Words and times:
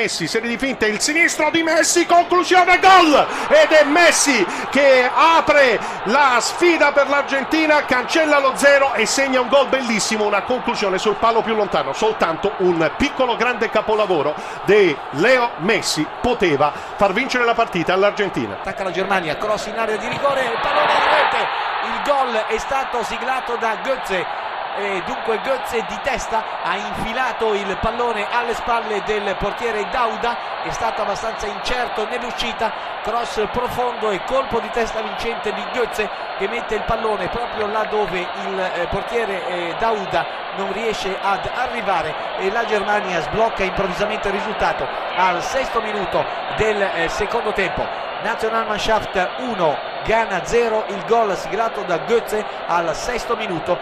Messi, 0.00 0.26
serie 0.26 0.48
di 0.48 0.56
finte, 0.56 0.86
il 0.86 0.98
sinistro 0.98 1.50
di 1.50 1.62
Messi, 1.62 2.06
conclusione 2.06 2.78
gol! 2.78 3.26
Ed 3.48 3.70
è 3.70 3.84
Messi 3.84 4.46
che 4.70 5.10
apre 5.14 5.78
la 6.04 6.38
sfida 6.40 6.90
per 6.92 7.06
l'Argentina, 7.06 7.84
cancella 7.84 8.38
lo 8.38 8.56
zero 8.56 8.94
e 8.94 9.04
segna 9.04 9.42
un 9.42 9.48
gol 9.48 9.68
bellissimo, 9.68 10.24
una 10.24 10.40
conclusione 10.40 10.96
sul 10.96 11.16
palo 11.16 11.42
più 11.42 11.54
lontano. 11.54 11.92
Soltanto 11.92 12.54
un 12.60 12.90
piccolo 12.96 13.36
grande 13.36 13.68
capolavoro 13.68 14.34
di 14.64 14.96
Leo 15.10 15.50
Messi 15.58 16.06
poteva 16.22 16.72
far 16.96 17.12
vincere 17.12 17.44
la 17.44 17.52
partita 17.52 17.92
all'Argentina. 17.92 18.54
Attacca 18.54 18.84
la 18.84 18.92
Germania, 18.92 19.36
cross 19.36 19.66
in 19.66 19.78
area 19.78 19.98
di 19.98 20.08
rigore, 20.08 20.50
pallone 20.62 20.92
in 20.92 21.10
rete. 21.10 21.48
Il 21.92 22.00
gol 22.06 22.32
è 22.46 22.56
stato 22.56 23.02
siglato 23.02 23.56
da 23.56 23.80
Götze 23.82 24.39
e 24.76 25.02
dunque 25.04 25.40
Götze 25.40 25.84
di 25.88 25.98
testa 26.02 26.42
ha 26.62 26.76
infilato 26.76 27.54
il 27.54 27.76
pallone 27.80 28.26
alle 28.30 28.54
spalle 28.54 29.02
del 29.04 29.34
portiere 29.36 29.88
Dauda. 29.90 30.62
È 30.62 30.70
stato 30.70 31.02
abbastanza 31.02 31.46
incerto 31.46 32.06
nell'uscita. 32.08 32.72
Cross 33.02 33.46
profondo 33.50 34.10
e 34.10 34.22
colpo 34.24 34.60
di 34.60 34.68
testa 34.70 35.00
vincente 35.00 35.52
di 35.52 35.62
Götze 35.72 36.08
che 36.38 36.48
mette 36.48 36.74
il 36.74 36.82
pallone 36.82 37.28
proprio 37.28 37.66
là 37.66 37.84
dove 37.84 38.18
il 38.18 38.70
eh, 38.74 38.86
portiere 38.88 39.46
eh, 39.46 39.74
Dauda 39.78 40.26
non 40.56 40.72
riesce 40.72 41.16
ad 41.20 41.48
arrivare. 41.52 42.14
E 42.38 42.50
la 42.50 42.64
Germania 42.64 43.20
sblocca 43.22 43.64
improvvisamente 43.64 44.28
il 44.28 44.34
risultato 44.34 44.86
al 45.16 45.42
sesto 45.42 45.80
minuto 45.80 46.24
del 46.56 46.80
eh, 46.80 47.08
secondo 47.08 47.52
tempo. 47.52 48.08
Nationalmannschaft 48.22 49.30
1 49.38 49.88
Ghana 50.04 50.44
0 50.44 50.84
il 50.88 51.04
gol 51.06 51.36
siglato 51.36 51.82
da 51.82 52.00
Götze 52.00 52.44
al 52.66 52.94
sesto 52.94 53.36
minuto 53.36 53.78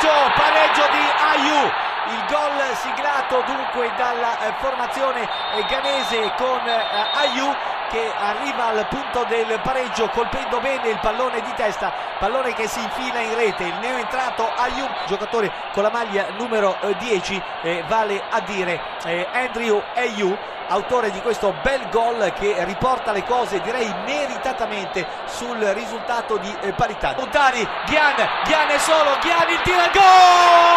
pareggio 0.00 0.32
pareggio 0.34 0.88
di 0.92 1.04
Ayu. 1.30 1.72
Il 2.12 2.24
gol 2.26 2.76
siglato 2.76 3.42
dunque 3.46 3.92
dalla 3.96 4.38
eh, 4.40 4.54
formazione 4.58 5.22
eh, 5.22 5.64
ghanese 5.68 6.32
con 6.38 6.66
eh, 6.66 6.80
Ayu 7.14 7.54
che 7.90 8.12
arriva 8.16 8.68
al 8.68 8.86
punto 8.88 9.24
del 9.24 9.60
pareggio 9.62 10.08
colpendo 10.10 10.60
bene 10.60 10.88
il 10.88 10.98
pallone 11.00 11.42
di 11.42 11.52
testa, 11.56 11.92
pallone 12.18 12.54
che 12.54 12.68
si 12.68 12.80
infila 12.80 13.18
in 13.20 13.34
rete, 13.34 13.64
il 13.64 13.78
neoentrato 13.80 14.48
Ayub, 14.56 15.06
giocatore 15.06 15.50
con 15.72 15.82
la 15.82 15.90
maglia 15.90 16.28
numero 16.38 16.78
10, 16.98 17.42
eh, 17.62 17.84
vale 17.88 18.22
a 18.30 18.40
dire 18.40 18.80
eh, 19.04 19.26
Andrew 19.32 19.82
Ayu 19.94 20.36
autore 20.68 21.10
di 21.10 21.20
questo 21.20 21.52
bel 21.62 21.88
gol 21.90 22.32
che 22.38 22.64
riporta 22.64 23.10
le 23.10 23.24
cose 23.24 23.60
direi 23.60 23.92
meritatamente 24.06 25.04
sul 25.26 25.58
risultato 25.58 26.36
di 26.36 26.56
eh, 26.60 26.72
parità. 26.72 27.14
Montari, 27.16 27.66
Ghian, 27.86 28.14
Ghian 28.44 28.68
è 28.68 28.78
solo, 28.78 29.18
Ghian 29.20 29.50
il 29.50 29.60
tiro 29.62 29.80
al 29.80 29.90
gol 29.90 30.69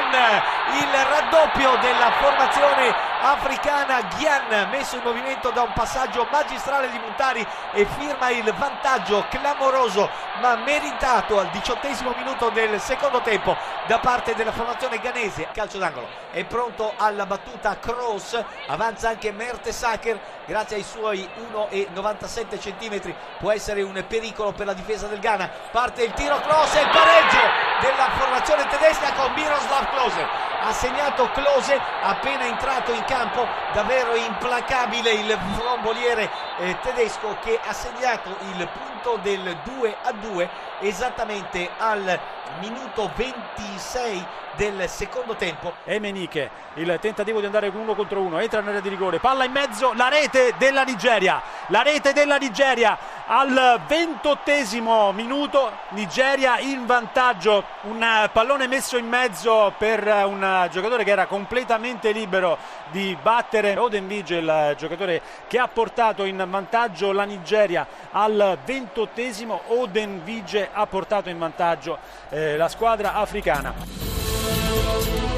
Ghian, 0.00 0.42
il 0.80 1.04
raddoppio 1.04 1.76
della 1.76 2.10
formazione 2.12 2.94
africana. 3.20 4.00
Ghian 4.16 4.68
messo 4.70 4.96
in 4.96 5.02
movimento 5.02 5.50
da 5.50 5.62
un 5.62 5.72
passaggio 5.72 6.26
magistrale 6.30 6.90
di 6.90 6.98
Montari 6.98 7.46
e 7.72 7.86
firma 7.98 8.30
il 8.30 8.52
vantaggio 8.54 9.26
clamoroso 9.28 10.08
ma 10.40 10.56
meritato 10.56 11.38
al 11.38 11.50
diciottesimo 11.50 12.14
minuto 12.16 12.48
del 12.48 12.80
secondo 12.80 13.20
tempo 13.20 13.56
da 13.86 13.98
parte 13.98 14.34
della 14.34 14.52
formazione 14.52 14.98
ghanese. 14.98 15.48
Calcio 15.52 15.78
d'angolo 15.78 16.08
è 16.30 16.44
pronto 16.44 16.94
alla 16.96 17.26
battuta. 17.26 17.78
Cross 17.78 18.42
avanza 18.68 19.10
anche 19.10 19.32
Mertesacker. 19.32 20.18
Grazie 20.46 20.76
ai 20.76 20.82
suoi 20.82 21.28
1,97 21.52 22.58
cm 22.58 23.14
può 23.38 23.50
essere 23.50 23.82
un 23.82 24.02
pericolo 24.08 24.52
per 24.52 24.66
la 24.66 24.72
difesa 24.72 25.06
del 25.06 25.20
Ghana. 25.20 25.50
Parte 25.70 26.02
il 26.02 26.12
tiro 26.12 26.40
cross 26.40 26.74
e 26.74 26.80
il 26.80 26.88
pareggio 26.88 27.69
della 27.80 28.10
formazione 28.10 28.66
tedesca 28.68 29.12
con 29.12 29.32
Miroslav 29.32 29.90
Klose. 29.90 30.26
Ha 30.62 30.72
segnato 30.72 31.30
Close 31.30 31.80
appena 32.02 32.44
entrato 32.44 32.92
in 32.92 33.02
campo 33.04 33.46
davvero 33.72 34.14
implacabile 34.14 35.10
il 35.12 35.38
fromboliere 35.54 36.30
eh, 36.58 36.76
tedesco 36.82 37.38
che 37.40 37.58
ha 37.64 37.72
segnato 37.72 38.36
il 38.52 38.68
punto 38.68 39.18
del 39.22 39.56
2 39.64 39.96
a 40.02 40.12
2 40.12 40.50
esattamente 40.80 41.70
al 41.78 42.18
minuto 42.60 43.10
26 43.14 44.26
del 44.56 44.88
secondo 44.88 45.34
tempo. 45.36 45.74
Emeniche 45.84 46.50
il 46.74 46.98
tentativo 47.00 47.40
di 47.40 47.46
andare 47.46 47.68
uno 47.68 47.94
contro 47.94 48.20
uno 48.20 48.38
entra 48.38 48.60
nell'area 48.60 48.80
di 48.80 48.88
rigore 48.88 49.18
palla 49.18 49.44
in 49.44 49.52
mezzo 49.52 49.92
la 49.94 50.08
rete 50.08 50.54
della 50.58 50.82
Nigeria 50.82 51.40
la 51.68 51.82
rete 51.82 52.12
della 52.12 52.36
Nigeria 52.36 52.96
al 53.32 53.80
ventottesimo 53.86 55.12
minuto 55.12 55.70
Nigeria 55.90 56.58
in 56.58 56.84
vantaggio. 56.84 57.62
Un 57.82 58.28
pallone 58.32 58.66
messo 58.66 58.96
in 58.96 59.06
mezzo 59.06 59.72
per 59.78 60.04
un 60.26 60.68
giocatore 60.70 61.04
che 61.04 61.12
era 61.12 61.26
completamente 61.26 62.10
libero 62.10 62.58
di 62.90 63.16
battere 63.22 63.76
Oden 63.76 64.08
Vigil 64.08 64.42
il 64.42 64.74
giocatore 64.76 65.22
che 65.46 65.58
ha 65.58 65.68
portato 65.68 66.24
in 66.24 66.44
vantaggio 66.48 67.12
la 67.12 67.24
Nigeria. 67.24 67.86
Al 68.10 68.58
ventottesimo 68.64 69.60
Oden 69.68 70.24
Vige 70.24 70.68
ha 70.72 70.86
portato 70.86 71.28
in 71.28 71.38
vantaggio 71.38 71.98
eh, 72.30 72.56
la 72.56 72.68
squadra 72.68 73.14
africana 73.14 75.29